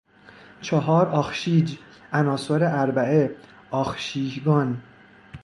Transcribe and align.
چهار 0.61 1.07
آخشیج، 1.07 1.77
عناصر 2.13 2.63
اربعه، 2.79 3.35
آخشیگان 3.71 4.83